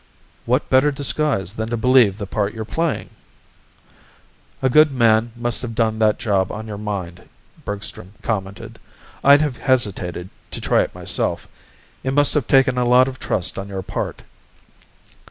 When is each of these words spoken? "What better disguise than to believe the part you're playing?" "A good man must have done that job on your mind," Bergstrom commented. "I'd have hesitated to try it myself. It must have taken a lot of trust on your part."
"What 0.47 0.67
better 0.67 0.91
disguise 0.91 1.53
than 1.53 1.69
to 1.69 1.77
believe 1.77 2.17
the 2.17 2.25
part 2.25 2.55
you're 2.55 2.65
playing?" 2.65 3.11
"A 4.63 4.67
good 4.67 4.91
man 4.91 5.31
must 5.35 5.61
have 5.61 5.75
done 5.75 5.99
that 5.99 6.17
job 6.17 6.51
on 6.51 6.65
your 6.65 6.79
mind," 6.79 7.29
Bergstrom 7.65 8.13
commented. 8.23 8.79
"I'd 9.23 9.41
have 9.41 9.57
hesitated 9.57 10.31
to 10.49 10.59
try 10.59 10.81
it 10.81 10.95
myself. 10.95 11.47
It 12.03 12.15
must 12.15 12.33
have 12.33 12.47
taken 12.47 12.79
a 12.79 12.83
lot 12.89 13.07
of 13.07 13.19
trust 13.19 13.59
on 13.59 13.67
your 13.69 13.83
part." 13.83 14.23